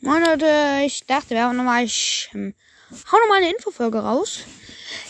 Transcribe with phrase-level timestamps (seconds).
[0.00, 0.46] Moin Leute,
[0.86, 2.54] ich dachte, wir haben nochmal, ich ähm,
[3.10, 4.44] hau nochmal eine Infofolge raus.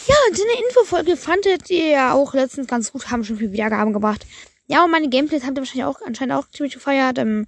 [0.06, 4.24] Ja, diese Infofolge fandet ihr ja auch letztens ganz gut, haben schon viele Wiedergaben gebracht.
[4.66, 7.18] Ja, und meine Gameplays habt ihr wahrscheinlich auch anscheinend auch ziemlich gefeiert.
[7.18, 7.44] Ähm,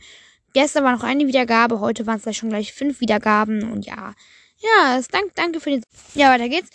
[0.52, 4.14] gestern war noch eine Wiedergabe, heute waren es gleich schon gleich fünf Wiedergaben und ja.
[4.58, 5.82] Ja, dank, danke für den.
[6.14, 6.68] Ja, weiter geht's.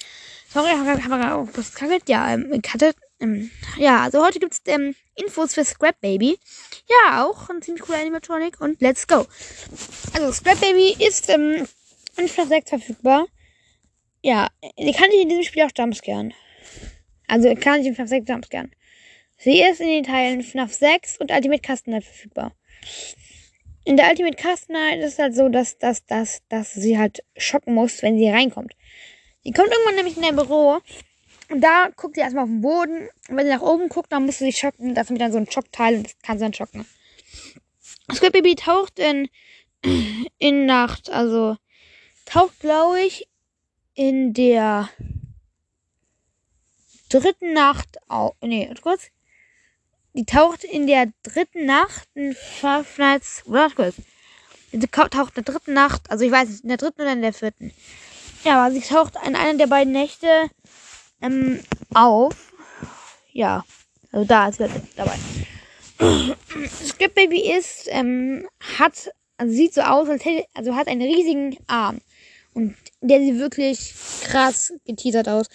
[0.52, 2.10] Sorry, ich hab, auch was gekackt.
[2.10, 6.38] Ja, ähm, ich hatte, ähm, ja, also heute gibt's ähm, Infos für Scrap Baby.
[6.90, 9.26] Ja, auch ein ziemlich cooler Animatronic und let's go.
[10.14, 11.68] Also Scrap Baby ist ähm,
[12.18, 13.28] in FNAF 6 verfügbar.
[14.22, 16.34] Ja, die kann ich in diesem Spiel auch jumpscaren.
[17.28, 18.72] Also kann ich in FNAF 6 jumpscaren.
[19.38, 22.54] Sie ist in den Teilen FNAF 6 und Ultimate Custom Night verfügbar.
[23.84, 27.24] In der Ultimate Custom Night ist es halt so, dass, dass, dass, dass sie halt
[27.38, 28.76] schocken muss, wenn sie reinkommt.
[29.44, 30.80] Sie kommt irgendwann nämlich in dein Büro
[31.50, 33.10] und da guckt sie erstmal auf den Boden.
[33.30, 34.96] Und wenn sie nach oben guckt, dann muss sie sich schocken.
[34.96, 36.86] Das ist dann so ein Schockteil und das kann sie dann schocken.
[38.14, 39.30] Squid Baby taucht in,
[40.38, 41.58] in Nacht, also
[42.26, 43.28] taucht, glaube ich,
[43.94, 44.90] in der
[47.10, 48.36] dritten Nacht auf.
[48.42, 49.10] Nee, kurz.
[50.14, 53.44] Die taucht in der dritten Nacht in Five Nights.
[53.46, 53.96] Oder kurz.
[54.72, 57.22] Die taucht in der dritten Nacht, also ich weiß nicht, in der dritten oder in
[57.22, 57.72] der vierten.
[58.44, 60.50] Ja, aber sie taucht in einer der beiden Nächte
[61.26, 61.60] ähm,
[61.94, 62.54] auf.
[63.32, 63.64] Ja,
[64.12, 65.18] also da ist halt dabei.
[66.88, 71.58] Script Baby ist, ähm, hat, also sieht so aus, als hätte, also hat einen riesigen
[71.68, 72.00] Arm.
[72.54, 75.48] Und der sieht wirklich krass geteasert aus.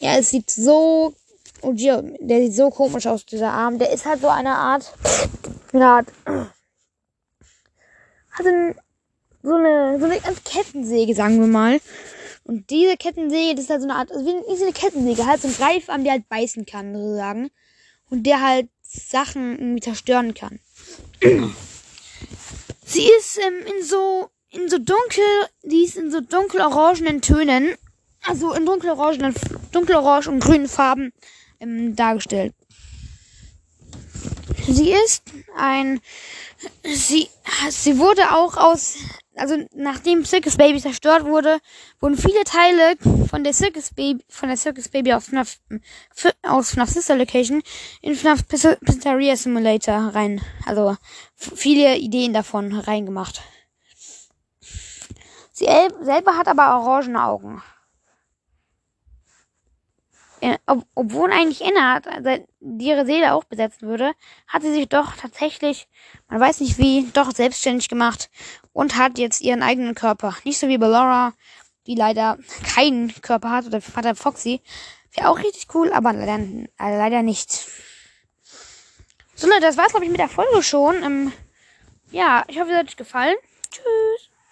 [0.00, 1.14] Ja, es sieht so,
[1.62, 3.78] oh Gio, der sieht so komisch aus, dieser Arm.
[3.78, 4.92] Der ist halt so eine Art,
[5.72, 8.74] eine Art, hat einen,
[9.42, 11.80] so eine, so eine Kettensäge, sagen wir mal.
[12.50, 15.46] Und diese Kettensäge, das ist halt so eine Art, also wie eine Kettensäge, halt so
[15.46, 17.52] ein Greifarm, der halt beißen kann, sozusagen.
[18.08, 20.58] Und der halt Sachen irgendwie zerstören kann.
[21.20, 25.22] Sie ist ähm, in so in so dunkel,
[25.62, 27.76] die ist in so dunkelorangenen Tönen,
[28.26, 29.32] also in dunkelorangenen,
[29.70, 31.12] dunkelorange und grünen Farben
[31.60, 32.52] ähm, dargestellt.
[34.72, 35.24] Sie ist
[35.56, 36.00] ein,
[36.84, 37.28] sie,
[37.70, 38.98] sie wurde auch aus,
[39.34, 41.58] also nachdem Circus Baby zerstört wurde,
[41.98, 42.96] wurden viele Teile
[43.28, 45.58] von der Circus Baby, von der Circus Baby aus FNAF,
[46.42, 47.62] aus FNAF Sister Location
[48.00, 50.96] in FNAF Pizzeria Simulator rein, also
[51.34, 53.42] viele Ideen davon reingemacht.
[55.52, 55.66] Sie
[56.00, 57.60] selber hat aber orangene Augen.
[60.66, 62.00] Ob, obwohl eigentlich Inna
[62.60, 64.12] die ihre Seele auch besetzen würde,
[64.46, 65.88] hat sie sich doch tatsächlich,
[66.28, 68.30] man weiß nicht wie, doch selbstständig gemacht
[68.72, 70.34] und hat jetzt ihren eigenen Körper.
[70.44, 71.32] Nicht so wie Bellora,
[71.86, 72.38] die leider
[72.74, 74.60] keinen Körper hat, oder Vater Foxy.
[75.12, 77.66] Wäre auch richtig cool, aber leider, äh, leider nicht.
[79.34, 81.02] So Leute, das war's glaube ich mit der Folge schon.
[81.02, 81.32] Ähm,
[82.10, 83.36] ja, ich hoffe, es hat euch gefallen.
[83.70, 84.09] Tschüss.